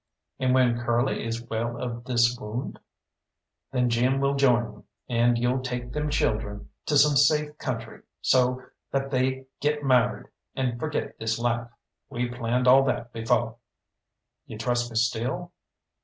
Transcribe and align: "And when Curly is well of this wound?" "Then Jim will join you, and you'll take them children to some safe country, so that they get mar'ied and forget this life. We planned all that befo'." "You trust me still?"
"And 0.39 0.55
when 0.55 0.79
Curly 0.81 1.23
is 1.23 1.47
well 1.47 1.77
of 1.79 2.05
this 2.05 2.35
wound?" 2.39 2.79
"Then 3.71 3.87
Jim 3.87 4.19
will 4.19 4.33
join 4.33 4.63
you, 4.73 4.85
and 5.07 5.37
you'll 5.37 5.61
take 5.61 5.91
them 5.93 6.09
children 6.09 6.69
to 6.87 6.97
some 6.97 7.15
safe 7.15 7.55
country, 7.59 8.01
so 8.19 8.63
that 8.89 9.11
they 9.11 9.45
get 9.59 9.83
mar'ied 9.83 10.25
and 10.55 10.79
forget 10.79 11.19
this 11.19 11.37
life. 11.37 11.69
We 12.09 12.27
planned 12.29 12.67
all 12.67 12.83
that 12.85 13.13
befo'." 13.13 13.59
"You 14.47 14.57
trust 14.57 14.89
me 14.89 14.95
still?" 14.95 15.51